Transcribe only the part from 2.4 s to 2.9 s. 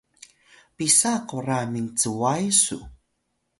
su?